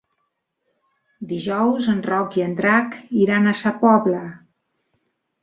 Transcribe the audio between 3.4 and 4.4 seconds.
a Sa Pobla.